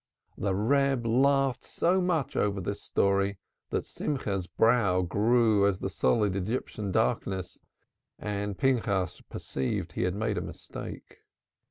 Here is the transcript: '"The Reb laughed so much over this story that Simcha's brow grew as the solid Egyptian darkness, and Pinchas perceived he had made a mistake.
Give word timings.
'"The 0.45 0.55
Reb 0.55 1.05
laughed 1.05 1.63
so 1.63 2.01
much 2.01 2.35
over 2.35 2.59
this 2.59 2.81
story 2.81 3.37
that 3.69 3.85
Simcha's 3.85 4.47
brow 4.47 5.03
grew 5.03 5.67
as 5.67 5.77
the 5.77 5.91
solid 5.91 6.35
Egyptian 6.35 6.91
darkness, 6.91 7.59
and 8.17 8.57
Pinchas 8.57 9.21
perceived 9.29 9.91
he 9.91 10.01
had 10.01 10.15
made 10.15 10.39
a 10.39 10.41
mistake. 10.41 11.19